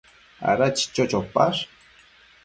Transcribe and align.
Ada 0.53 0.67
chicho 0.77 1.05
chopash? 1.11 1.59